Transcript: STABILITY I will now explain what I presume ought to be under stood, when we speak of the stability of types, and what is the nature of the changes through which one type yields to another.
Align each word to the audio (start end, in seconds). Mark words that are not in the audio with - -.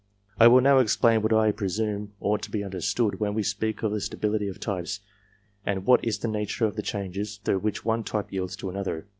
STABILITY 0.31 0.43
I 0.43 0.47
will 0.47 0.61
now 0.61 0.79
explain 0.79 1.21
what 1.21 1.31
I 1.33 1.51
presume 1.51 2.13
ought 2.19 2.41
to 2.41 2.49
be 2.49 2.63
under 2.63 2.81
stood, 2.81 3.19
when 3.19 3.35
we 3.35 3.43
speak 3.43 3.83
of 3.83 3.91
the 3.91 4.01
stability 4.01 4.47
of 4.47 4.59
types, 4.59 5.01
and 5.63 5.85
what 5.85 6.03
is 6.03 6.17
the 6.17 6.27
nature 6.27 6.65
of 6.65 6.75
the 6.75 6.81
changes 6.81 7.37
through 7.45 7.59
which 7.59 7.85
one 7.85 8.03
type 8.03 8.31
yields 8.33 8.55
to 8.55 8.69
another. 8.71 9.05